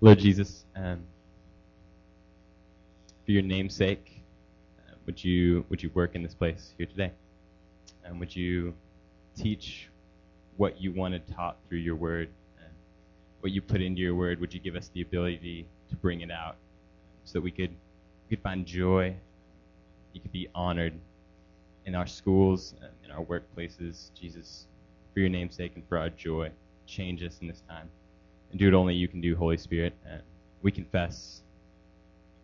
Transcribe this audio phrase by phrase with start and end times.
[0.00, 1.00] Lord Jesus, um,
[3.24, 4.22] for your name's sake,
[4.78, 7.10] uh, would you would you work in this place here today?
[8.04, 8.74] And um, would you
[9.36, 9.88] teach
[10.56, 12.72] what you wanted taught through your word, and
[13.40, 14.40] what you put into your word?
[14.40, 16.54] Would you give us the ability to bring it out,
[17.24, 17.70] so that we could
[18.30, 19.16] we could find joy,
[20.12, 20.94] you could be honored
[21.86, 24.66] in our schools, uh, in our workplaces, Jesus,
[25.12, 26.52] for your name's sake and for our joy,
[26.86, 27.88] change us in this time
[28.50, 29.94] and do what only you can do, Holy Spirit.
[30.08, 30.22] And
[30.62, 31.42] we confess,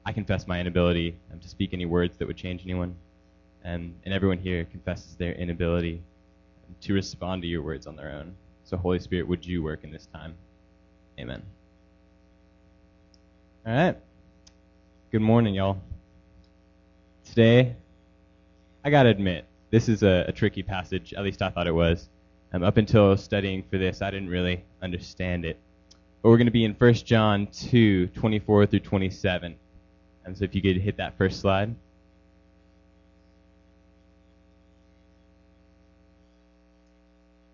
[0.05, 2.97] I confess my inability um, to speak any words that would change anyone.
[3.63, 6.03] And, and everyone here confesses their inability
[6.67, 8.35] um, to respond to your words on their own.
[8.65, 10.35] So, Holy Spirit, would you work in this time?
[11.19, 11.43] Amen.
[13.67, 13.97] All right.
[15.11, 15.79] Good morning, y'all.
[17.25, 17.77] Today,
[18.85, 21.15] I got to admit, this is a, a, tricky passage.
[21.15, 22.09] At least I thought it was.
[22.53, 25.59] Um, up until studying for this, I didn't really understand it.
[26.25, 29.57] But we're going to be in 1 John 2, 24 through 27.
[30.25, 31.75] And so if you could hit that first slide.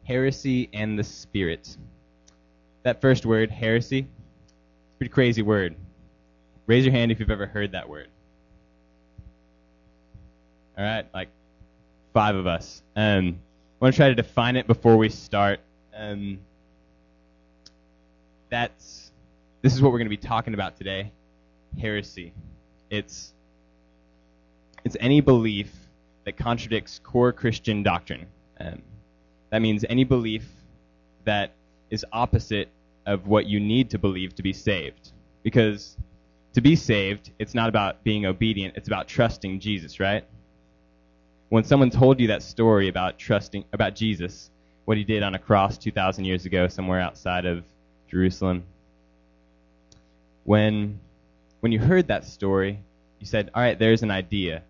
[0.04, 1.76] Heresy and the Spirit.
[2.84, 4.06] That first word, heresy,
[4.98, 5.74] pretty crazy word.
[6.68, 8.06] Raise your hand if you've ever heard that word.
[10.78, 11.28] All right, like
[12.14, 12.84] five of us.
[12.94, 13.40] Um,
[13.80, 15.58] I want to try to define it before we start.
[15.92, 16.38] Um,
[18.50, 19.10] that's
[19.62, 21.12] this is what we're going to be talking about today.
[21.80, 22.32] Heresy.
[22.90, 23.32] It's
[24.84, 25.72] it's any belief
[26.24, 28.26] that contradicts core Christian doctrine.
[28.58, 28.82] Um,
[29.50, 30.48] that means any belief
[31.24, 31.52] that
[31.90, 32.68] is opposite
[33.06, 35.12] of what you need to believe to be saved.
[35.42, 35.96] Because
[36.54, 40.24] to be saved, it's not about being obedient, it's about trusting Jesus, right?
[41.48, 44.50] When someone told you that story about trusting about Jesus,
[44.84, 47.64] what he did on a cross 2000 years ago somewhere outside of
[48.10, 48.64] Jerusalem.
[50.44, 50.98] When,
[51.60, 52.80] when you heard that story,
[53.18, 54.62] you said, All right, there's an idea.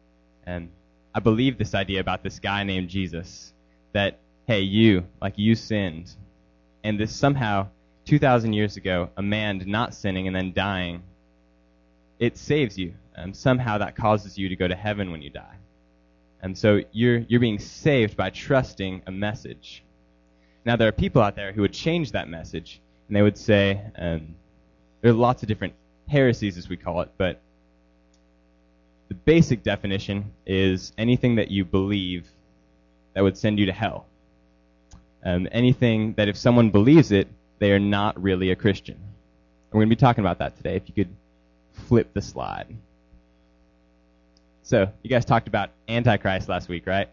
[0.44, 0.70] And
[1.14, 3.52] I believe this idea about this guy named Jesus
[3.92, 6.12] that, hey, you, like you sinned.
[6.84, 7.68] And this somehow,
[8.06, 11.02] 2,000 years ago, a man not sinning and then dying,
[12.18, 12.94] it saves you.
[13.14, 15.56] And somehow that causes you to go to heaven when you die.
[16.42, 19.84] And so you're, you're being saved by trusting a message.
[20.64, 22.80] Now, there are people out there who would change that message
[23.10, 24.36] and they would say, um,
[25.00, 25.74] there are lots of different
[26.08, 27.40] heresies, as we call it, but
[29.08, 32.28] the basic definition is anything that you believe
[33.14, 34.06] that would send you to hell.
[35.24, 37.26] Um, anything that if someone believes it,
[37.58, 38.96] they are not really a Christian.
[39.72, 40.76] we're going to be talking about that today.
[40.76, 41.12] If you could
[41.88, 42.68] flip the slide.
[44.62, 47.08] So, you guys talked about Antichrist last week, right?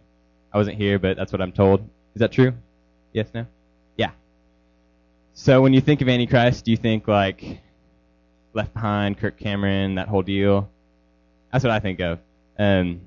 [0.54, 1.82] I wasn't here, but that's what I'm told.
[2.14, 2.54] Is that true?
[3.14, 3.48] Yes, no?
[5.40, 7.60] So when you think of Antichrist, do you think like
[8.54, 10.68] Left Behind, Kirk Cameron, that whole deal?
[11.54, 12.20] That's what I think of.
[12.58, 13.02] Um,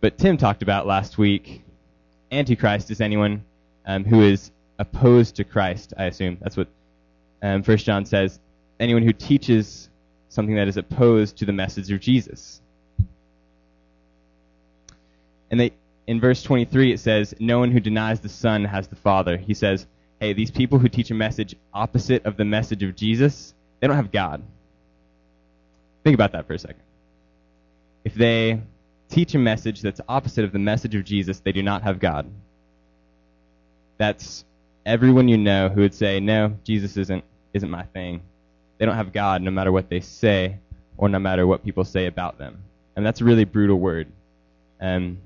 [0.00, 1.62] but Tim talked about last week.
[2.32, 3.44] Antichrist is anyone
[3.84, 5.92] um, who is opposed to Christ.
[5.98, 6.68] I assume that's what
[7.42, 8.40] um, First John says.
[8.80, 9.90] Anyone who teaches
[10.30, 12.62] something that is opposed to the message of Jesus.
[15.50, 15.72] And they,
[16.06, 19.52] in verse 23, it says, "No one who denies the Son has the Father." He
[19.52, 19.86] says,
[20.22, 23.96] hey, these people who teach a message opposite of the message of Jesus, they don't
[23.96, 24.40] have God.
[26.04, 26.84] Think about that for a second.
[28.04, 28.60] If they
[29.08, 32.30] teach a message that's opposite of the message of Jesus, they do not have God.
[33.98, 34.44] That's
[34.86, 38.22] everyone you know who would say, no, Jesus isn't isn't my thing.
[38.78, 40.58] They don't have God no matter what they say
[40.98, 42.62] or no matter what people say about them.
[42.94, 44.06] And that's a really brutal word.
[44.80, 45.18] Um,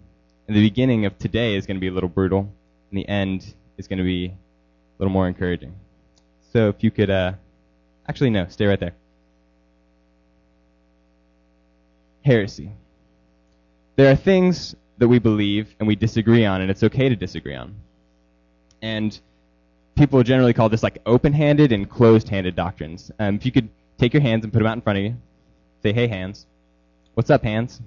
[0.49, 2.51] and the beginning of today is going to be a little brutal,
[2.91, 4.33] and the end is going to be
[4.99, 5.75] a little more encouraging.
[6.53, 7.33] So if you could, uh,
[8.09, 8.95] actually, no, stay right there.
[12.25, 12.73] Heresy.
[13.97, 17.55] There are things that we believe and we disagree on, and it's okay to disagree
[17.55, 17.75] on.
[18.83, 19.19] And
[19.97, 23.11] people generally call this like open-handed and closed-handed doctrines.
[23.19, 23.69] Um, if you could
[23.99, 25.17] take your hands and put them out in front of you,
[25.83, 26.47] say, "Hey, hands,
[27.15, 27.81] what's up, hands?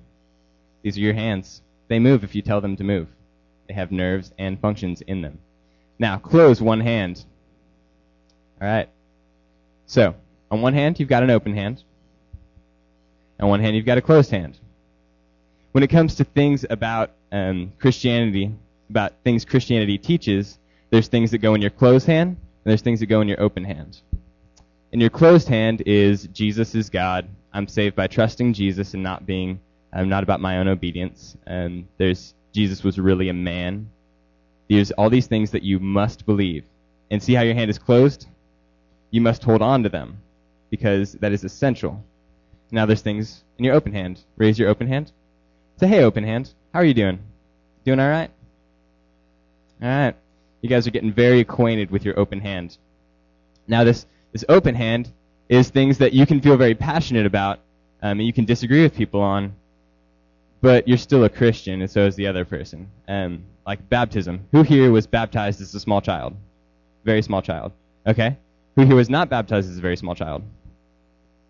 [0.83, 1.61] These are your hands.
[1.87, 3.07] They move if you tell them to move.
[3.67, 5.39] They have nerves and functions in them.
[5.99, 7.23] Now, close one hand.
[8.61, 8.89] All right.
[9.85, 10.15] So,
[10.49, 11.83] on one hand, you've got an open hand.
[13.39, 14.57] On one hand, you've got a closed hand.
[15.73, 18.51] When it comes to things about um, Christianity,
[18.89, 20.57] about things Christianity teaches,
[20.89, 23.41] there's things that go in your closed hand, and there's things that go in your
[23.41, 24.01] open hand.
[24.91, 27.27] In your closed hand is Jesus is God.
[27.53, 29.59] I'm saved by trusting Jesus and not being,
[29.93, 31.37] I'm not about my own obedience.
[31.45, 33.89] And there's Jesus was really a man
[34.69, 36.65] there's all these things that you must believe.
[37.11, 38.27] And see how your hand is closed?
[39.11, 40.19] You must hold on to them.
[40.69, 42.03] because that is essential.
[42.71, 44.21] Now there's things in your open hand.
[44.37, 45.11] Raise your open hand.
[45.77, 47.19] Say, hey, open hand, how are you doing?
[47.85, 48.31] Doing all right?
[49.81, 50.15] All right.
[50.61, 52.77] You guys are getting very acquainted with your open hand.
[53.67, 55.09] Now this this open hand
[55.49, 57.59] is things that you can feel very passionate about,
[58.03, 59.53] um, and you can disagree with people on,
[60.61, 62.89] but you're still a Christian, and so is the other person.
[63.07, 64.47] Um, like baptism.
[64.51, 66.35] Who here was baptized as a small child?
[67.05, 67.71] Very small child.
[68.07, 68.35] Okay.
[68.75, 70.41] Who here was not baptized as a very small child?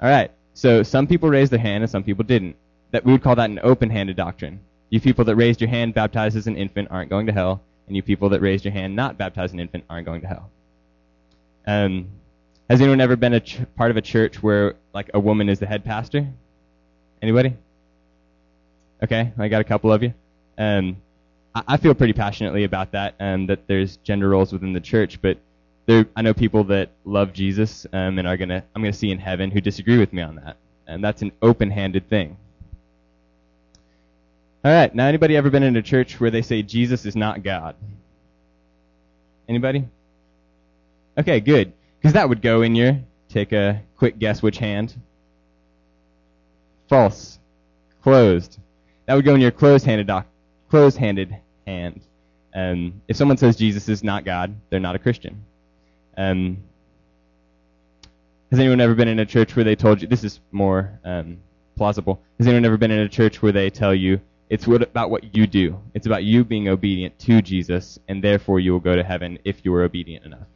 [0.02, 0.30] All right.
[0.54, 2.58] So some people raised their hand and some people didn't.
[2.92, 4.60] That we would call that an open-handed doctrine.
[4.90, 7.96] You people that raised your hand baptized as an infant aren't going to hell, and
[7.96, 10.50] you people that raised your hand not baptized an infant aren't going to hell.
[11.66, 12.10] Um,
[12.70, 15.60] has anyone ever been a ch- part of a church where like a woman is
[15.60, 16.28] the head pastor?
[17.22, 17.56] Anybody?
[19.02, 20.14] Okay, I got a couple of you.
[20.58, 20.98] Um,
[21.56, 25.22] I, I feel pretty passionately about that, um, that there's gender roles within the church,
[25.22, 25.38] but
[25.86, 29.20] there, I know people that love Jesus um, and are gonna I'm gonna see in
[29.20, 30.58] heaven who disagree with me on that,
[30.88, 32.38] and that's an open-handed thing.
[34.64, 37.44] All right, now anybody ever been in a church where they say Jesus is not
[37.44, 37.76] God?
[39.48, 39.88] Anybody?
[41.18, 43.00] Okay, good, because that would go in your.
[43.30, 44.96] Take a quick guess which hand.
[46.88, 47.38] False.
[48.02, 48.58] Closed.
[49.06, 50.26] That would go in your closed-handed doc-
[50.70, 51.36] closed-handed
[51.66, 52.02] hand.
[52.54, 55.44] Um, if someone says Jesus is not God, they're not a Christian.
[56.18, 56.58] Um,
[58.50, 61.38] has anyone ever been in a church where they told you this is more um,
[61.78, 62.20] plausible?
[62.40, 64.20] Has anyone ever been in a church where they tell you
[64.50, 65.80] it's what, about what you do?
[65.94, 69.64] It's about you being obedient to Jesus, and therefore you will go to heaven if
[69.64, 70.48] you are obedient enough.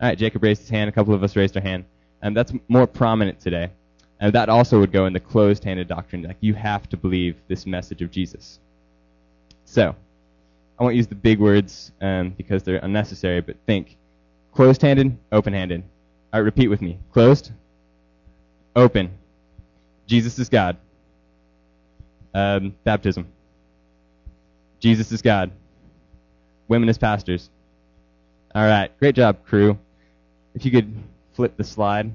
[0.00, 0.88] All right, Jacob raised his hand.
[0.88, 1.84] A couple of us raised our hand.
[2.22, 3.70] And that's more prominent today.
[4.18, 6.22] And that also would go in the closed-handed doctrine.
[6.22, 8.58] Like you have to believe this message of Jesus.
[9.64, 9.94] So,
[10.78, 13.96] I won't use the big words um, because they're unnecessary, but think
[14.54, 15.82] Closed handed, open handed.
[16.32, 16.98] All right, repeat with me.
[17.12, 17.50] Closed,
[18.76, 19.10] open.
[20.06, 20.76] Jesus is God.
[22.32, 23.26] Um, baptism.
[24.78, 25.50] Jesus is God.
[26.68, 27.50] Women as pastors.
[28.54, 29.76] All right, great job, crew.
[30.54, 30.94] If you could
[31.32, 32.12] flip the slide.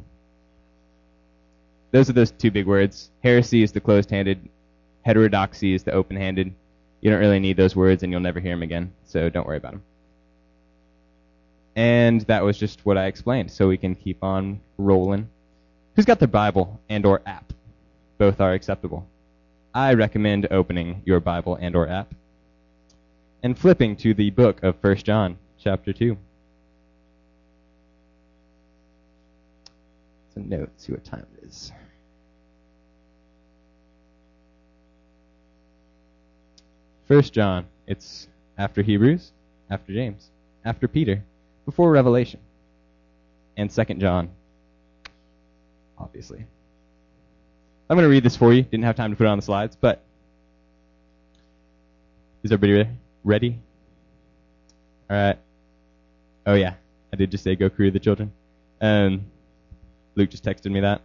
[1.92, 3.12] Those are those two big words.
[3.22, 4.48] Heresy is the closed handed,
[5.02, 6.54] heterodoxy is the open handed.
[7.02, 9.58] You don't really need those words, and you'll never hear them again, so don't worry
[9.58, 9.84] about them.
[11.76, 15.30] And that was just what I explained, so we can keep on rolling.
[15.96, 17.54] Who's got their Bible and or app?
[18.18, 19.08] Both are acceptable.
[19.74, 22.14] I recommend opening your Bible and or app
[23.44, 26.18] and flipping to the book of 1 John, chapter 2.
[30.34, 31.72] So note, see what time it is.
[37.10, 39.32] First John, it's after Hebrews,
[39.72, 40.30] after James,
[40.64, 41.24] after Peter,
[41.66, 42.40] before Revelation
[43.58, 44.30] and Second John,
[45.98, 46.46] obviously.
[47.90, 48.62] I'm going to read this for you.
[48.62, 50.04] Didn't have time to put it on the slides, but
[52.44, 52.88] is everybody
[53.24, 53.58] ready?
[55.10, 55.40] All right.
[56.46, 56.76] Oh yeah,
[57.12, 58.32] I did just say go crew the children.
[58.82, 59.26] Um,
[60.14, 61.02] Luke just texted me that.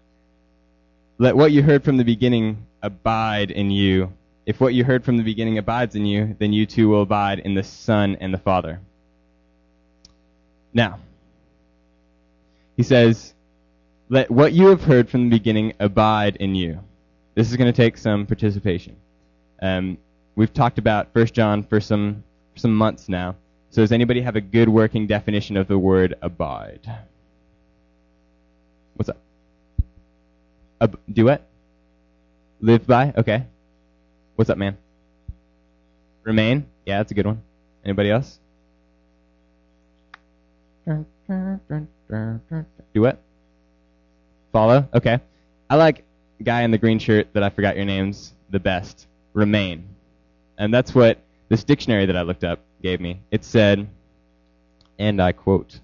[1.17, 4.13] Let what you heard from the beginning abide in you.
[4.47, 7.39] If what you heard from the beginning abides in you, then you too will abide
[7.39, 8.81] in the Son and the Father.
[10.75, 10.99] Now,
[12.77, 13.33] he says,
[14.09, 16.81] Let what you have heard from the beginning abide in you.
[17.35, 18.97] This is going to take some participation.
[19.63, 19.97] Um,
[20.37, 22.23] we've talked about 1 John for some,
[22.53, 23.37] for some months now.
[23.71, 26.81] So does anybody have a good working definition of the word abide?
[28.95, 29.17] What's up?
[30.81, 31.43] Ab- do what?
[32.61, 33.13] Live by?
[33.17, 33.45] Okay.
[34.37, 34.77] What's up, man?
[36.25, 36.67] Remain?
[36.85, 37.41] Yeah, that's a good one.
[37.85, 38.41] Anybody else?
[40.87, 41.07] Do
[42.95, 43.19] what?
[44.53, 44.89] Follow?
[44.93, 45.21] Okay.
[45.71, 46.05] I like
[46.43, 49.07] guy in the green shirt that I forgot your names the best.
[49.35, 49.85] Remain.
[50.59, 53.21] And that's what this dictionary that I looked up gave me.
[53.31, 53.89] It said,
[54.99, 55.79] and I quote,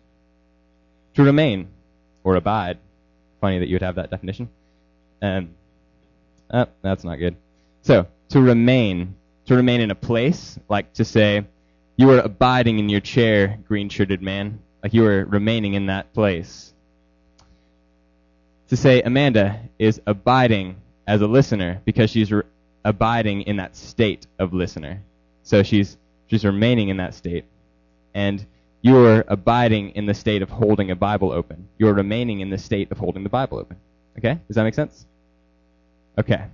[1.14, 1.68] to remain
[2.24, 2.78] or abide.
[3.40, 4.48] Funny that you would have that definition.
[5.22, 5.50] Um,
[6.82, 7.36] that's not good.
[7.82, 9.14] So, to remain,
[9.46, 11.44] to remain in a place, like to say,
[11.96, 14.60] you are abiding in your chair, green shirted man.
[14.82, 16.72] Like you were remaining in that place.
[18.68, 22.42] To say Amanda is abiding as a listener because she's re-
[22.84, 25.02] abiding in that state of listener.
[25.42, 27.44] So she's she's remaining in that state.
[28.14, 28.46] And
[28.80, 31.68] you're abiding in the state of holding a Bible open.
[31.78, 33.76] You're remaining in the state of holding the Bible open.
[34.16, 34.38] Okay?
[34.46, 35.04] Does that make sense?
[36.16, 36.46] Okay.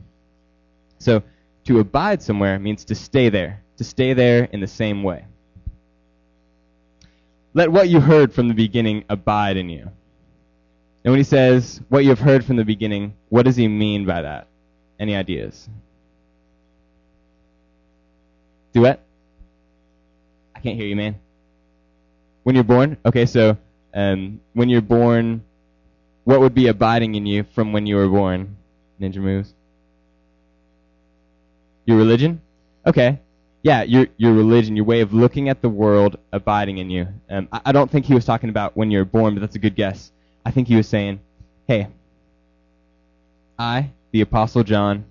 [0.98, 1.22] So
[1.66, 5.24] to abide somewhere means to stay there, to stay there in the same way.
[7.54, 9.90] Let what you heard from the beginning abide in you.
[11.04, 14.06] And when he says, what you have heard from the beginning, what does he mean
[14.06, 14.48] by that?
[14.98, 15.68] Any ideas?
[18.72, 19.00] Duet?
[20.54, 21.16] I can't hear you, man.
[22.42, 22.96] When you're born?
[23.04, 23.56] Okay, so
[23.94, 25.42] um, when you're born,
[26.24, 28.56] what would be abiding in you from when you were born?
[29.00, 29.55] Ninja moves.
[31.86, 32.42] Your religion?
[32.84, 33.20] Okay.
[33.62, 37.08] Yeah, your your religion, your way of looking at the world, abiding in you.
[37.30, 39.60] Um, I, I don't think he was talking about when you're born, but that's a
[39.60, 40.12] good guess.
[40.44, 41.20] I think he was saying,
[41.66, 41.88] "Hey,
[43.58, 45.04] I, the Apostle John,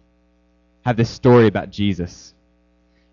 [0.85, 2.33] have this story about Jesus,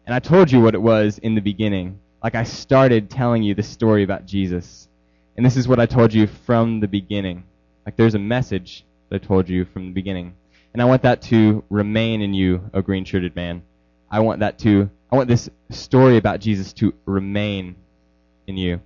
[0.07, 1.99] and I told you what it was in the beginning.
[2.23, 4.89] Like I started telling you the story about Jesus,
[5.37, 7.45] and this is what I told you from the beginning.
[7.85, 10.35] Like there's a message that I told you from the beginning,
[10.73, 13.63] and I want that to remain in you, O green-shirted man."
[14.13, 17.77] I want that to, I want this story about Jesus to remain
[18.47, 18.81] in you.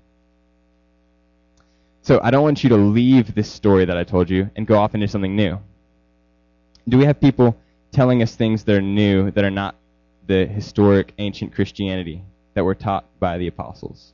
[2.02, 4.78] So I don't want you to leave this story that I told you and go
[4.78, 5.59] off into something new.
[6.88, 7.57] Do we have people
[7.90, 9.75] telling us things that are new that are not
[10.28, 12.23] the historic ancient Christianity
[12.55, 14.12] that were taught by the apostles?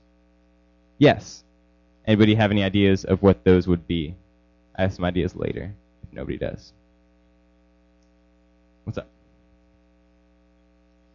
[0.97, 1.45] Yes.
[2.07, 4.15] Anybody have any ideas of what those would be?
[4.75, 6.73] I have some ideas later if nobody does.
[8.85, 9.09] What's up?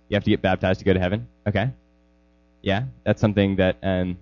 [0.09, 1.27] You have to get baptized to go to heaven.
[1.47, 1.71] Okay.
[2.61, 4.17] Yeah, that's something that um,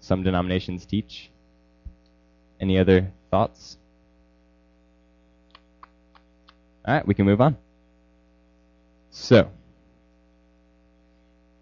[0.00, 1.30] some denominations teach.
[2.60, 3.76] Any other thoughts?
[6.84, 7.56] All right, we can move on.
[9.10, 9.50] So,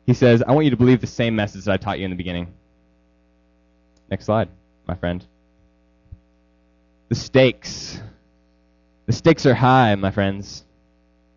[0.06, 2.10] he says, I want you to believe the same message that I taught you in
[2.10, 2.52] the beginning.
[4.10, 4.48] Next slide,
[4.86, 5.24] my friend.
[7.08, 8.00] The stakes.
[9.06, 10.64] The stakes are high, my friends,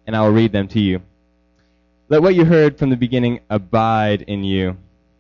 [0.06, 1.02] and I will read them to you.
[2.10, 4.78] Let what you heard from the beginning abide in you.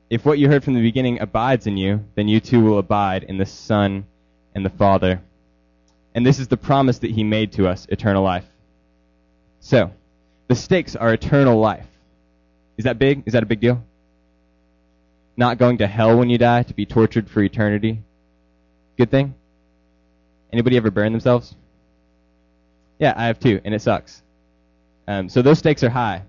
[0.09, 3.23] If what you heard from the beginning abides in you, then you too will abide
[3.23, 4.05] in the Son
[4.53, 5.21] and the Father.
[6.13, 8.45] And this is the promise that he made to us, eternal life.
[9.59, 9.91] So,
[10.47, 11.87] the stakes are eternal life.
[12.77, 13.23] Is that big?
[13.25, 13.83] Is that a big deal?
[15.35, 17.99] Not going to hell when you die to be tortured for eternity.
[18.97, 19.33] Good thing?
[20.51, 21.55] Anybody ever burn themselves?
[22.99, 24.22] Yeah, I have too, and it sucks.
[25.07, 26.23] Um, so those stakes are high.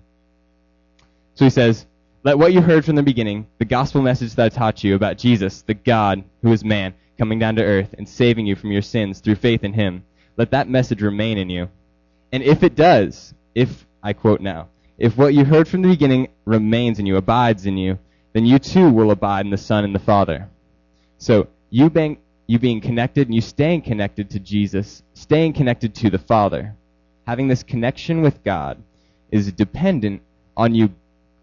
[1.35, 1.85] So he says,
[2.23, 5.17] Let what you heard from the beginning, the gospel message that I taught you about
[5.17, 8.81] Jesus, the God who is man, coming down to earth and saving you from your
[8.81, 10.03] sins through faith in him,
[10.37, 11.69] let that message remain in you.
[12.31, 14.67] And if it does, if, I quote now,
[14.97, 17.99] if what you heard from the beginning remains in you, abides in you,
[18.33, 20.49] then you too will abide in the Son and the Father.
[21.17, 22.17] So you being,
[22.47, 26.75] you being connected and you staying connected to Jesus, staying connected to the Father,
[27.25, 28.81] having this connection with God
[29.31, 30.21] is dependent
[30.55, 30.89] on you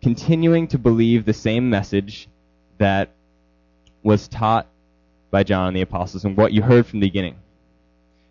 [0.02, 2.28] continuing to believe the same message
[2.78, 3.10] that
[4.02, 4.66] was taught
[5.30, 7.36] by John and the apostles and what you heard from the beginning.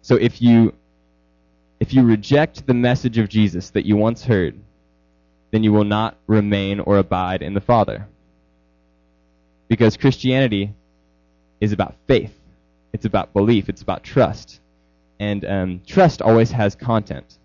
[0.02, 0.74] So if you
[1.80, 4.60] if you reject the message of Jesus that you once heard,
[5.50, 8.08] then you will not remain or abide in the Father.
[9.68, 10.74] Because Christianity
[11.60, 12.38] is about faith.
[12.94, 13.68] It's about belief.
[13.68, 14.60] It's about trust.
[15.20, 17.38] And um, trust always has content.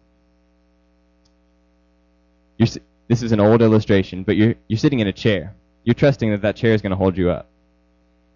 [2.58, 2.68] You're,
[3.08, 5.54] this is an old illustration, but you're you're sitting in a chair.
[5.84, 7.48] You're trusting that that chair is going to hold you up.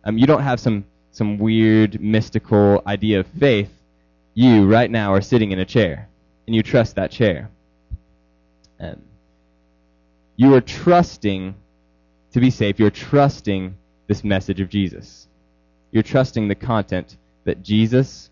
[0.05, 3.71] Um, you don't have some some weird mystical idea of faith.
[4.35, 6.09] You right now are sitting in a chair,
[6.47, 7.51] and you trust that chair.
[8.79, 9.03] Um,
[10.37, 11.55] you are trusting
[12.33, 12.79] to be safe.
[12.79, 15.27] You're trusting this message of Jesus.
[15.91, 18.31] You're trusting the content that Jesus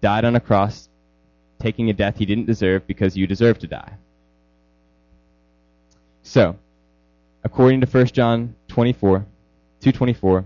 [0.00, 0.88] died on a cross,
[1.58, 3.92] taking a death he didn't deserve because you deserve to die.
[6.28, 6.56] So,
[7.42, 9.24] according to 1 John 24,
[9.80, 10.44] 224,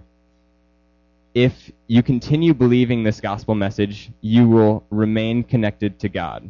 [1.35, 6.49] if you continue believing this gospel message, you will remain connected to God.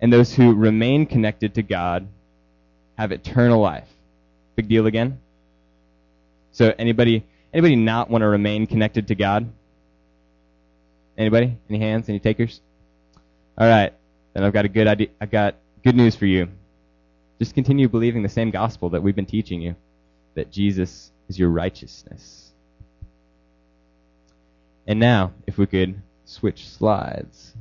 [0.00, 2.08] And those who remain connected to God
[2.98, 3.86] have eternal life.
[4.56, 5.20] Big deal again?
[6.50, 9.48] So anybody anybody not want to remain connected to God?
[11.16, 11.56] Anybody?
[11.70, 12.08] Any hands?
[12.08, 12.60] Any takers?
[13.56, 13.92] All right.
[14.34, 15.08] Then I've got a good idea.
[15.20, 16.48] I've got good news for you.
[17.42, 19.74] Just continue believing the same gospel that we've been teaching you
[20.36, 22.52] that Jesus is your righteousness.
[24.86, 27.56] And now, if we could switch slides.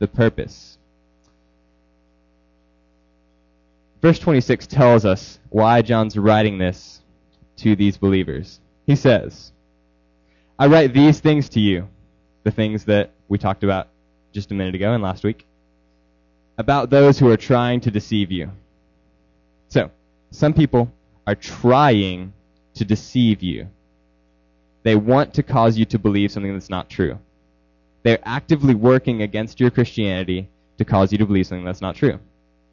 [0.00, 0.76] The purpose.
[4.02, 7.00] Verse 26 tells us why John's writing this
[7.56, 8.60] to these believers.
[8.84, 9.50] He says,
[10.58, 11.88] I write these things to you,
[12.44, 13.88] the things that we talked about
[14.32, 15.46] just a minute ago and last week,
[16.58, 18.50] about those who are trying to deceive you.
[19.68, 19.90] So,
[20.30, 20.92] some people
[21.26, 22.32] are trying
[22.74, 23.68] to deceive you.
[24.82, 27.18] They want to cause you to believe something that's not true.
[28.02, 30.48] They're actively working against your Christianity
[30.78, 32.18] to cause you to believe something that's not true.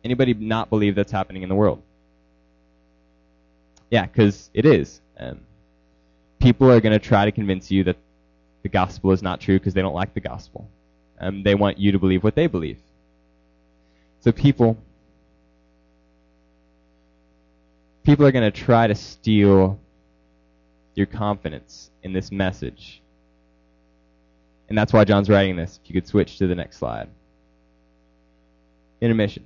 [0.03, 1.81] Anybody not believe that's happening in the world?
[3.89, 5.01] Yeah, because it is.
[5.19, 5.39] Um,
[6.39, 7.97] people are going to try to convince you that
[8.63, 10.67] the gospel is not true because they don't like the gospel.
[11.19, 12.79] Um, they want you to believe what they believe.
[14.25, 14.75] So people,
[18.03, 19.79] people are going to try to steal
[20.95, 23.03] your confidence in this message.
[24.67, 25.79] And that's why John's writing this.
[25.83, 27.07] If you could switch to the next slide.
[28.99, 29.43] Intermission.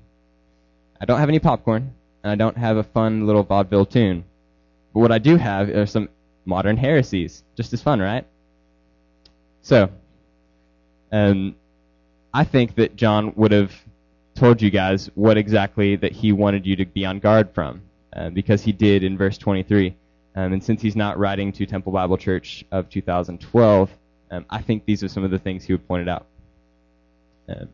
[1.01, 1.93] I don't have any popcorn,
[2.23, 4.23] and I don't have a fun little vaudeville tune.
[4.93, 6.07] But what I do have are some
[6.45, 7.43] modern heresies.
[7.57, 8.25] Just as fun, right?
[9.61, 9.89] So,
[11.11, 11.55] um,
[12.33, 13.73] I think that John would have
[14.39, 17.81] told you guys what exactly that he wanted you to be on guard from,
[18.15, 19.95] uh, because he did in verse 23.
[20.35, 23.89] Um, and since he's not writing to Temple Bible Church of 2012,
[24.31, 26.25] um, I think these are some of the things he would point out.
[27.49, 27.67] Um,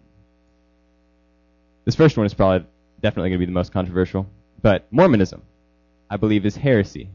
[1.86, 2.65] this first one is probably
[3.00, 4.25] definitely going to be the most controversial,
[4.62, 5.43] but Mormonism,
[6.10, 7.10] I believe, is heresy.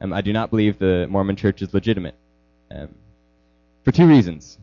[0.00, 2.14] Um, I do not believe the Mormon Church is legitimate
[2.70, 2.88] um,
[3.84, 4.58] for two reasons.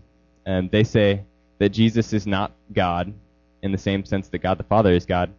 [0.47, 1.23] Um, they say
[1.59, 3.13] that Jesus is not God
[3.61, 5.31] in the same sense that God the Father is God,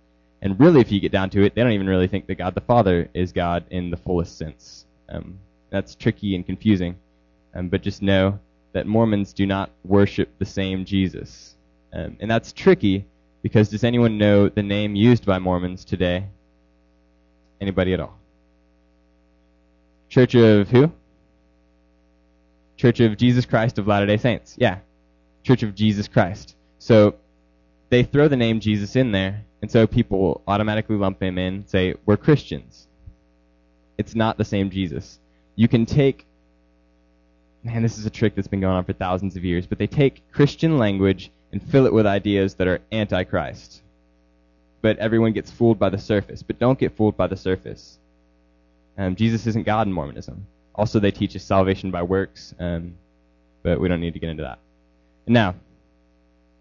[0.42, 2.56] and really, if you get down to it, they don't even really think that God
[2.56, 4.86] the Father is God in the fullest sense.
[5.08, 5.38] Um,
[5.70, 6.96] that's tricky and confusing,
[7.54, 8.40] um, but just know
[8.72, 11.54] that Mormons do not worship the same Jesus.
[11.92, 13.06] Um, and that's tricky
[13.42, 16.26] because does anyone know the name used by Mormons today?
[17.60, 18.18] Anybody at all?
[20.08, 20.90] Church of who?
[22.76, 24.56] Church of Jesus Christ of Latter day Saints.
[24.58, 24.78] Yeah.
[25.44, 26.56] Church of Jesus Christ.
[26.78, 27.14] So
[27.92, 31.94] they throw the name Jesus in there, and so people automatically lump him in, say,
[32.06, 32.86] we're Christians.
[33.98, 35.18] It's not the same Jesus.
[35.56, 36.24] You can take
[37.62, 39.86] man, this is a trick that's been going on for thousands of years, but they
[39.86, 43.82] take Christian language and fill it with ideas that are antichrist.
[44.80, 46.42] But everyone gets fooled by the surface.
[46.42, 47.98] But don't get fooled by the surface.
[48.98, 50.46] Um, Jesus isn't God in Mormonism.
[50.74, 52.94] Also, they teach us salvation by works, um,
[53.62, 54.58] but we don't need to get into that.
[55.26, 55.54] And now,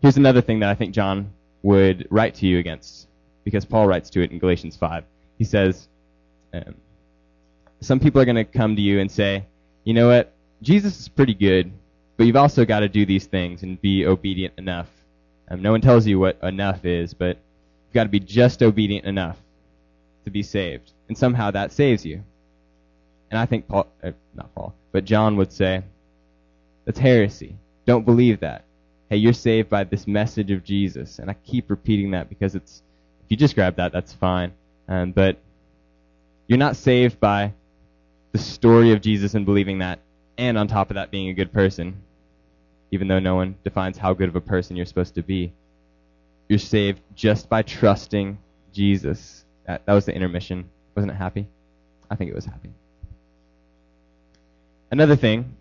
[0.01, 1.31] here's another thing that I think John
[1.63, 3.07] would write to you against,
[3.43, 5.03] because Paul writes to it in Galatians 5.
[5.37, 5.87] He says,
[6.53, 6.75] um,
[7.81, 9.45] Some people are going to come to you and say,
[9.83, 10.33] you know what?
[10.61, 11.71] Jesus is pretty good,
[12.17, 14.89] but you've also got to do these things and be obedient enough.
[15.49, 17.37] Um, no one tells you what enough is, but
[17.87, 19.37] you've got to be just obedient enough
[20.25, 20.91] to be saved.
[21.07, 22.23] And somehow that saves you.
[23.31, 25.83] And I think Paul, uh, not Paul, but John would say,
[26.85, 27.55] that's heresy.
[27.85, 28.65] Don't believe that.
[29.11, 31.19] Hey, you're saved by this message of Jesus.
[31.19, 32.81] And I keep repeating that because it's,
[33.25, 34.53] if you just grab that, that's fine.
[34.87, 35.37] Um, but
[36.47, 37.51] you're not saved by
[38.31, 39.99] the story of Jesus and believing that
[40.37, 42.01] and on top of that being a good person,
[42.91, 45.51] even though no one defines how good of a person you're supposed to be.
[46.47, 48.37] You're saved just by trusting
[48.71, 49.43] Jesus.
[49.67, 50.69] That, that was the intermission.
[50.95, 51.47] Wasn't it happy?
[52.09, 52.69] I think it was happy.
[54.89, 55.53] Another thing,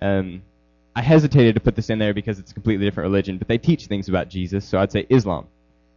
[0.00, 0.40] um,
[0.96, 3.58] I hesitated to put this in there because it's a completely different religion, but they
[3.58, 5.46] teach things about Jesus, so I'd say Islam.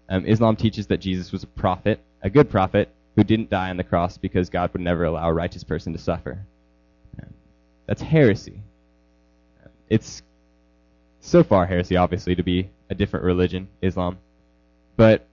[0.10, 3.78] Um, Islam teaches that Jesus was a prophet, a good prophet, who didn't die on
[3.78, 6.40] the cross because God would never allow a righteous person to suffer.
[7.88, 8.62] That's heresy.
[9.90, 10.22] It's
[11.22, 14.20] so far heresy, obviously, to be a different religion, Islam.
[14.98, 15.26] But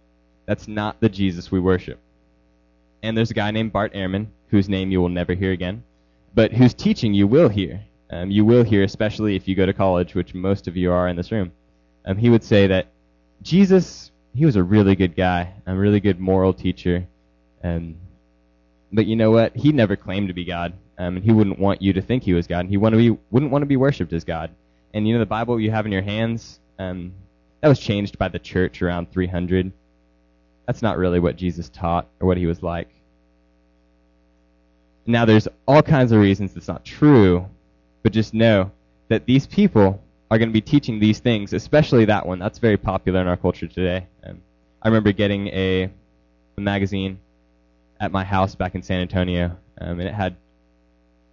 [0.46, 1.98] that's not the Jesus we worship.
[3.02, 5.82] And there's a guy named Bart Ehrman, whose name you will never hear again,
[6.34, 7.82] but whose teaching you will hear.
[8.10, 11.08] Um, you will hear, especially if you go to college, which most of you are
[11.08, 11.52] in this room.
[12.04, 12.88] Um, he would say that
[13.42, 17.06] Jesus, he was a really good guy, a really good moral teacher.
[17.62, 17.96] Um,
[18.92, 19.56] but you know what?
[19.56, 22.34] He never claimed to be God um, and he wouldn't want you to think he
[22.34, 24.50] was God, and he want to be, wouldn't want to be worshipped as God.
[24.92, 27.12] And you know the Bible you have in your hands, um,
[27.60, 29.72] that was changed by the church around 300.
[30.66, 32.88] That's not really what Jesus taught or what he was like.
[35.06, 37.46] Now there's all kinds of reasons that's not true,
[38.04, 38.70] but just know
[39.08, 42.38] that these people are going to be teaching these things, especially that one.
[42.38, 44.06] That's very popular in our culture today.
[44.24, 44.40] Um,
[44.82, 45.90] I remember getting a,
[46.56, 47.18] a magazine
[47.98, 50.36] at my house back in San Antonio, um, and it had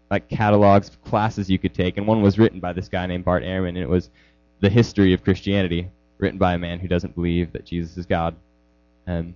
[0.09, 3.25] like catalogs of classes you could take, and one was written by this guy named
[3.25, 4.09] Bart Ehrman, and it was
[4.61, 8.35] the history of Christianity, written by a man who doesn't believe that Jesus is God.
[9.07, 9.35] Um,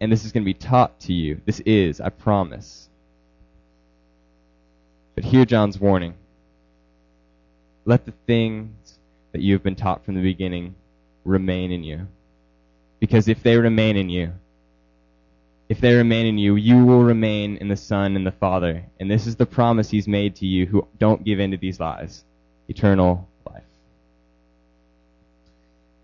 [0.00, 1.40] and this is going to be taught to you.
[1.44, 2.88] This is, I promise.
[5.14, 6.14] But hear John's warning.
[7.84, 8.98] Let the things
[9.32, 10.74] that you have been taught from the beginning
[11.24, 12.06] remain in you.
[13.00, 14.32] Because if they remain in you,
[15.68, 18.84] if they remain in you, you will remain in the Son and the Father.
[19.00, 21.80] And this is the promise he's made to you who don't give in to these
[21.80, 22.24] lies
[22.68, 23.62] eternal life.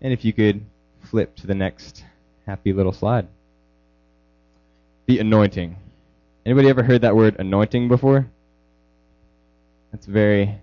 [0.01, 0.65] And if you could
[1.03, 2.03] flip to the next
[2.45, 3.27] happy little slide.
[5.05, 5.75] The anointing.
[6.45, 8.27] Anybody ever heard that word anointing before?
[9.91, 10.55] That's a very,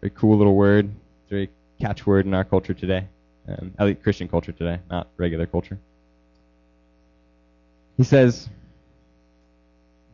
[0.00, 0.86] very cool little word.
[0.86, 3.06] It's a very catchword in our culture today.
[3.48, 5.78] Um, at least Christian culture today, not regular culture.
[7.96, 8.48] He says,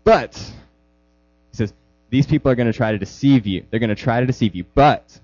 [0.05, 1.73] but, he says,
[2.11, 3.65] these people are going to try to deceive you.
[3.71, 4.65] They're going to try to deceive you.
[4.75, 5.19] But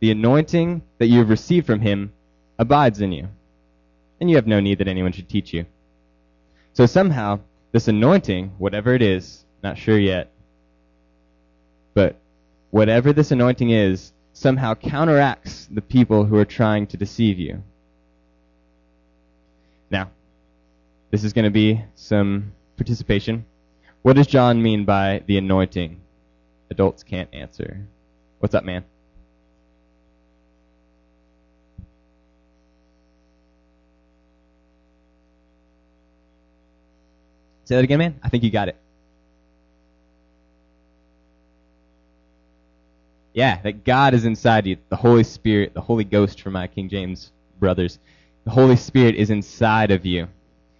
[0.00, 2.12] the anointing that you have received from him
[2.58, 3.28] abides in you.
[4.20, 5.64] And you have no need that anyone should teach you.
[6.74, 7.40] So somehow,
[7.72, 10.30] this anointing, whatever it is, not sure yet,
[11.98, 12.14] but
[12.70, 17.60] whatever this anointing is, somehow counteracts the people who are trying to deceive you.
[19.90, 20.08] Now,
[21.10, 23.46] this is going to be some participation.
[24.02, 26.00] What does John mean by the anointing?
[26.70, 27.84] Adults can't answer.
[28.38, 28.84] What's up, man?
[37.64, 38.20] Say that again, man.
[38.22, 38.76] I think you got it.
[43.38, 44.78] Yeah, that God is inside you.
[44.88, 48.00] The Holy Spirit, the Holy Ghost for my King James brothers.
[48.42, 50.26] The Holy Spirit is inside of you.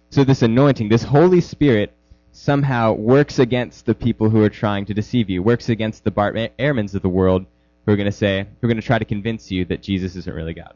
[0.09, 1.93] So this anointing, this Holy Spirit
[2.33, 6.35] somehow works against the people who are trying to deceive you, works against the Bart
[6.35, 7.45] Ehrmans of the world
[7.85, 10.17] who are going to say, who are going to try to convince you that Jesus
[10.17, 10.73] isn't really God.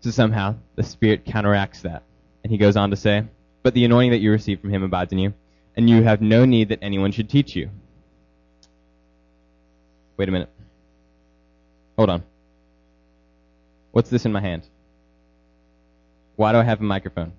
[0.00, 2.02] So somehow the Spirit counteracts that.
[2.42, 3.22] And he goes on to say,
[3.62, 5.32] But the anointing that you receive from him abides in you,
[5.76, 7.70] and you have no need that anyone should teach you.
[10.16, 10.48] Wait a minute.
[11.96, 12.22] Hold on.
[13.92, 14.62] What's this in my hand?
[16.36, 17.32] Why do I have a microphone?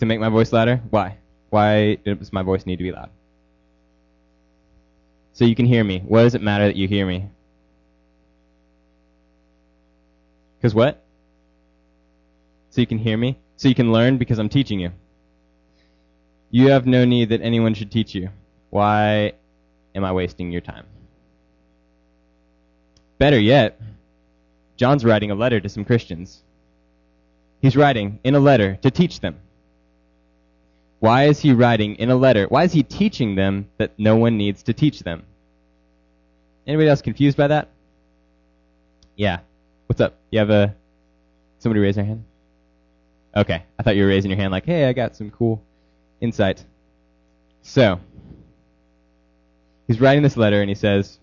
[0.00, 0.80] To make my voice louder?
[0.90, 1.16] Why?
[1.50, 3.10] Why does my voice need to be loud?
[5.32, 6.00] So you can hear me.
[6.00, 7.28] What does it matter that you hear me?
[10.58, 11.02] Because what?
[12.70, 13.38] So you can hear me?
[13.56, 14.92] So you can learn because I'm teaching you.
[16.50, 18.30] You have no need that anyone should teach you.
[18.70, 19.32] Why
[19.96, 20.84] am I wasting your time?
[23.18, 23.80] Better yet,
[24.76, 26.42] John's writing a letter to some Christians.
[27.62, 29.36] He's writing in a letter to teach them.
[31.00, 32.46] Why is he writing in a letter?
[32.46, 35.24] Why is he teaching them that no one needs to teach them?
[36.66, 37.68] Anybody else confused by that?
[39.14, 39.40] Yeah.
[39.86, 40.14] What's up?
[40.30, 40.74] You have a
[41.58, 42.24] somebody raise their hand?
[43.34, 43.62] Okay.
[43.78, 45.62] I thought you were raising your hand like, "Hey, I got some cool
[46.20, 46.64] insight."
[47.62, 48.00] So,
[49.86, 51.18] he's writing this letter and he says.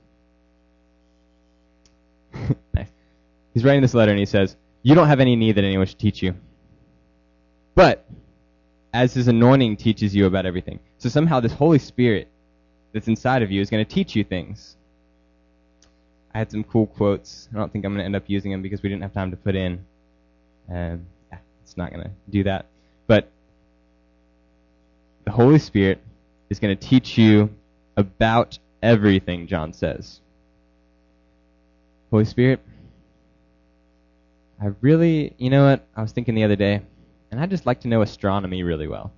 [3.54, 6.00] He's writing this letter and he says, you don't have any need that anyone should
[6.00, 6.34] teach you.
[7.76, 8.06] But
[8.94, 10.80] as his anointing teaches you about everything.
[10.98, 12.28] So somehow this Holy Spirit
[12.94, 14.76] that's inside of you is going to teach you things.
[16.34, 17.48] I had some cool quotes.
[17.54, 19.32] I don't think I'm going to end up using them because we didn't have time
[19.32, 19.86] to put in.
[20.70, 22.66] Um, yeah, it's not going to do that.
[23.08, 23.30] But
[25.26, 26.00] the Holy Spirit
[26.50, 27.50] is going to teach you
[27.98, 30.20] about everything, John says.
[32.12, 32.60] Holy Spirit,
[34.62, 35.86] I really, you know what?
[35.96, 36.82] I was thinking the other day,
[37.32, 39.12] and I'd just like to know astronomy really well.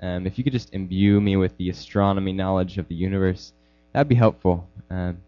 [0.00, 3.52] Um, if you could just imbue me with the astronomy knowledge of the universe,
[3.92, 4.68] that'd be helpful.
[4.90, 5.18] Um,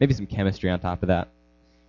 [0.00, 1.28] maybe some chemistry on top of that.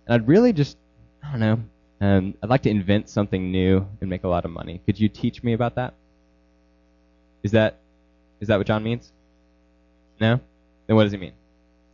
[0.06, 0.76] And I'd really just,
[1.22, 1.60] I don't know,
[2.00, 4.80] um, I'd like to invent something new and make a lot of money.
[4.86, 5.94] Could you teach me about that?
[7.42, 7.76] Is that,
[8.40, 9.12] is that what John means?
[10.20, 10.40] No?
[10.86, 11.32] Then what does he mean?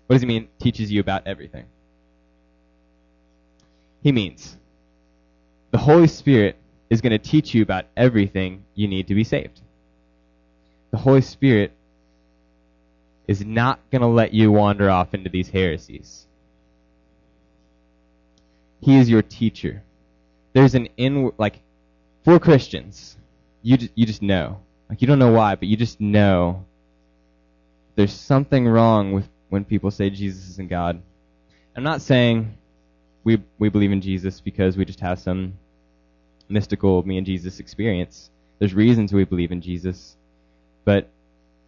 [0.07, 1.65] What does he mean teaches you about everything?
[4.03, 4.57] He means
[5.71, 6.57] the Holy Spirit
[6.91, 9.61] is going to teach you about everything you need to be saved.
[10.91, 11.73] The Holy Spirit
[13.27, 16.27] is not going to let you wander off into these heresies.
[18.81, 19.83] He is your teacher.
[20.53, 21.61] There's an in like
[22.25, 23.17] for Christians,
[23.63, 24.61] you just, you just know.
[24.89, 26.65] Like you don't know why, but you just know
[27.97, 31.01] there's something wrong with when people say Jesus isn't God.
[31.77, 32.57] I'm not saying
[33.25, 35.55] we we believe in Jesus because we just have some
[36.49, 38.31] mystical me and Jesus experience.
[38.59, 40.17] There's reasons we believe in Jesus.
[40.85, 41.09] But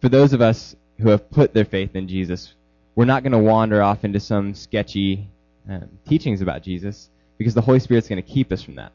[0.01, 2.53] for those of us who have put their faith in Jesus,
[2.95, 5.27] we're not going to wander off into some sketchy
[5.69, 8.91] um, teachings about Jesus because the Holy Spirit's going to keep us from that.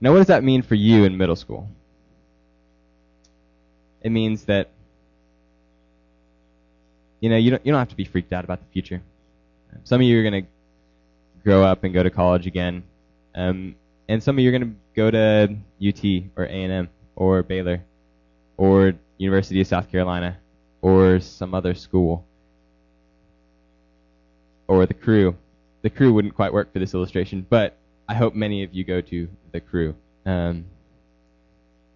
[0.00, 1.68] Now, what does that mean for you in middle school?
[4.02, 4.70] It means that
[7.20, 9.02] you know you don't you don't have to be freaked out about the future.
[9.84, 10.48] Some of you are going to
[11.44, 12.82] grow up and go to college again,
[13.34, 13.76] um,
[14.08, 15.56] and some of you are going to go to
[15.86, 16.04] UT
[16.36, 17.82] or A&M or Baylor
[18.56, 20.38] or University of South Carolina
[20.82, 22.24] or some other school
[24.66, 25.36] or the crew.
[25.82, 27.76] The crew wouldn't quite work for this illustration, but
[28.08, 29.94] I hope many of you go to the crew.
[30.26, 30.64] Um,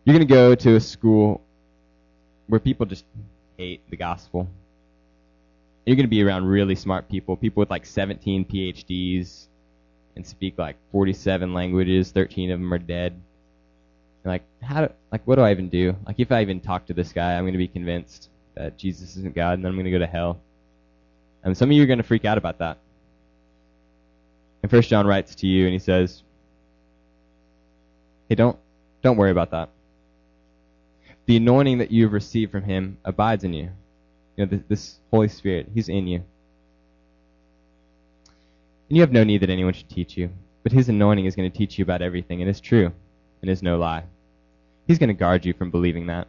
[0.05, 1.41] you're going to go to a school
[2.47, 3.05] where people just
[3.57, 4.49] hate the gospel.
[5.85, 9.47] You're going to be around really smart people, people with like 17 PhDs
[10.17, 12.11] and speak like 47 languages.
[12.11, 13.13] 13 of them are dead.
[14.23, 15.95] And like, how do, like, what do I even do?
[16.07, 19.17] Like, if I even talk to this guy, I'm going to be convinced that Jesus
[19.17, 20.41] isn't God, and then I'm going to go to hell.
[21.43, 22.79] And some of you are going to freak out about that.
[24.63, 26.23] And First John writes to you, and he says,
[28.31, 28.59] "Hey, don't
[29.03, 29.69] don't worry about that.
[31.27, 33.71] The anointing that you have received from Him abides in you.
[34.37, 36.23] You know, this, this Holy Spirit, He's in you.
[38.89, 40.31] And you have no need that anyone should teach you,
[40.63, 42.93] but His anointing is going to teach you about everything, and it's true,
[43.41, 44.05] and is no lie.
[44.87, 46.29] He's going to guard you from believing that.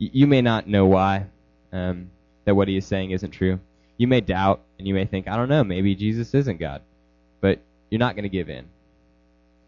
[0.00, 1.26] Y- you may not know why
[1.72, 2.10] um,
[2.44, 3.60] that what He is saying isn't true.
[3.96, 6.82] You may doubt, and you may think, I don't know, maybe Jesus isn't God.
[7.40, 8.66] But you're not going to give in.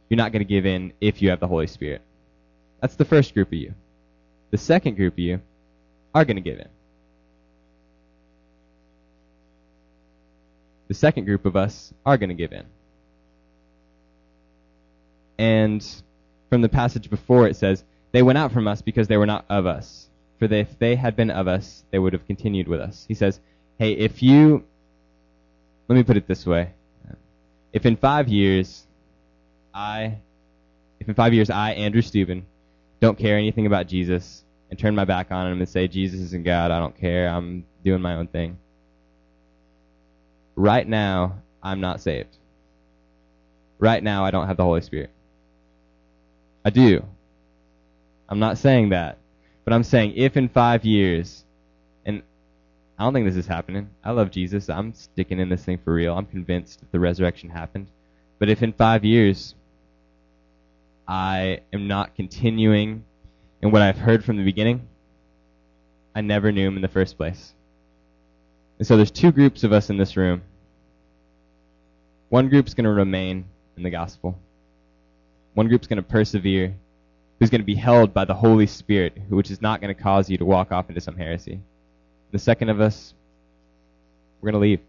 [0.08, 2.02] You're not going to give in if you have the Holy Spirit.
[2.80, 3.74] That's the first group of you.
[4.50, 5.40] The second group of you
[6.14, 6.68] are going to give in.
[10.92, 12.66] The second group of us are going to give in.
[15.38, 15.82] And
[16.50, 19.46] from the passage before, it says, They went out from us because they were not
[19.48, 20.10] of us.
[20.38, 23.06] For they, if they had been of us, they would have continued with us.
[23.08, 23.40] He says,
[23.78, 24.64] Hey, if you.
[25.88, 26.74] Let me put it this way.
[27.72, 28.86] If in five years,
[29.72, 30.18] I.
[31.00, 32.44] If in five years I, Andrew Steuben,
[33.00, 36.44] don't care anything about Jesus and turn my back on him and say, Jesus isn't
[36.44, 38.58] God, I don't care, I'm doing my own thing.
[40.54, 42.36] Right now, I'm not saved.
[43.78, 45.10] Right now, I don't have the Holy Spirit.
[46.64, 47.04] I do.
[48.28, 49.18] I'm not saying that.
[49.64, 51.44] But I'm saying if in five years,
[52.04, 52.22] and
[52.98, 53.90] I don't think this is happening.
[54.04, 54.68] I love Jesus.
[54.68, 56.16] I'm sticking in this thing for real.
[56.16, 57.88] I'm convinced that the resurrection happened.
[58.38, 59.54] But if in five years,
[61.06, 63.04] I am not continuing
[63.62, 64.88] in what I've heard from the beginning,
[66.14, 67.54] I never knew him in the first place.
[68.82, 70.42] And so there's two groups of us in this room.
[72.30, 73.44] One group's going to remain
[73.76, 74.36] in the gospel.
[75.54, 76.74] One group's going to persevere,
[77.38, 80.28] who's going to be held by the Holy Spirit, which is not going to cause
[80.28, 81.60] you to walk off into some heresy.
[82.32, 83.14] The second of us,
[84.40, 84.80] we're going to leave.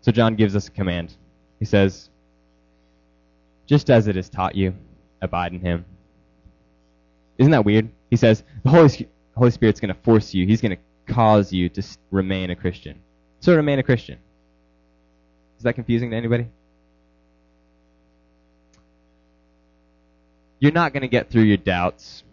[0.00, 1.14] So John gives us a command.
[1.58, 2.08] He says,
[3.66, 4.72] Just as it is taught you,
[5.20, 5.84] abide in him.
[7.36, 7.90] Isn't that weird?
[8.08, 10.78] He says, The Holy, Holy Spirit's going to force you, He's going to
[11.08, 13.00] cause you to remain a Christian.
[13.40, 14.18] So remain a Christian.
[15.56, 16.46] Is that confusing to anybody?
[20.60, 22.24] You're not going to get through your doubts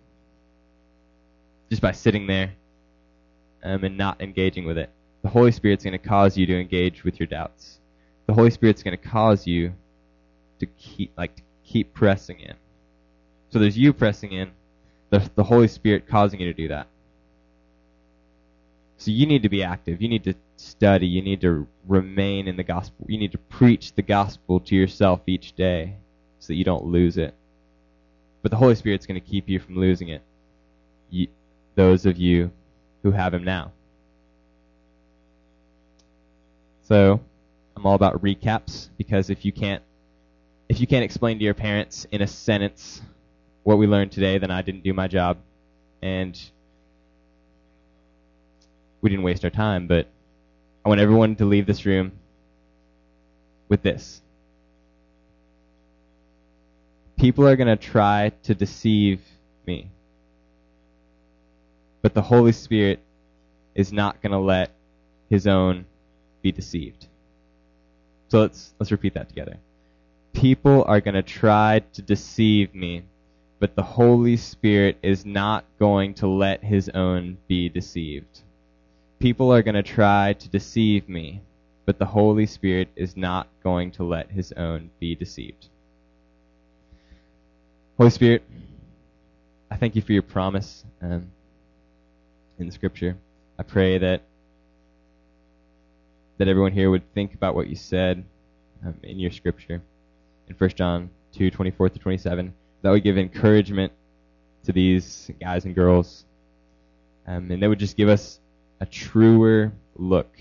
[1.69, 2.53] just by sitting there
[3.63, 4.89] um, and not engaging with it.
[5.23, 7.79] The Holy Spirit's going to cause you to engage with your doubts.
[8.27, 9.73] The Holy Spirit's going to cause you
[10.59, 12.55] to keep like to keep pressing in.
[13.49, 14.51] So there's you pressing in,
[15.09, 16.87] the, the Holy Spirit causing you to do that.
[18.97, 20.01] So you need to be active.
[20.01, 21.07] You need to study.
[21.07, 23.05] You need to remain in the gospel.
[23.09, 25.97] You need to preach the gospel to yourself each day
[26.39, 27.33] so that you don't lose it.
[28.41, 30.21] But the Holy Spirit's going to keep you from losing it.
[31.09, 31.27] You,
[31.75, 32.51] those of you
[33.03, 33.71] who have Him now.
[36.87, 37.19] So
[37.75, 39.81] I'm all about recaps because if you can't
[40.69, 43.01] if you can't explain to your parents in a sentence
[43.63, 45.37] what we learned today, then I didn't do my job.
[46.01, 46.39] And
[49.05, 50.07] we didn't waste our time, but
[50.83, 52.13] I want everyone to leave this room
[53.69, 54.19] with this.
[57.15, 59.21] People are going to try to deceive
[59.67, 59.91] me.
[62.01, 62.99] But the Holy Spirit
[63.75, 64.71] is not going to let
[65.29, 65.85] his own
[66.41, 67.05] be deceived.
[68.29, 69.57] So let's let's repeat that together.
[70.33, 73.03] People are going to try to deceive me,
[73.59, 78.41] but the Holy Spirit is not going to let his own be deceived.
[79.25, 81.41] People are going to try to deceive me,
[81.87, 85.65] but the Holy Spirit is not going to let his own be deceived.
[87.97, 88.43] Holy Spirit,
[89.71, 91.31] I thank you for your promise um,
[92.59, 93.17] in Scripture.
[93.57, 94.21] I pray that
[96.37, 98.23] that everyone here would think about what you said
[98.85, 99.81] um, in your Scripture
[100.47, 102.53] in 1 John 2, 24 to 27.
[102.83, 103.91] That would give encouragement
[104.65, 106.25] to these guys and girls,
[107.25, 108.39] um, and that would just give us
[108.79, 110.37] a truer look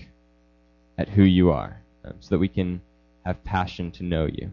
[0.97, 2.81] at who you are, um, so that we can
[3.25, 4.51] have passion to know you.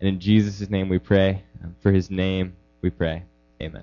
[0.00, 1.42] And in Jesus' name we pray.
[1.80, 3.24] For his name we pray.
[3.60, 3.82] Amen.